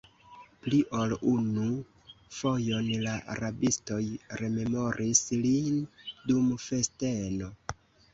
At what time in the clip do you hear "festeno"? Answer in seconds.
6.65-7.51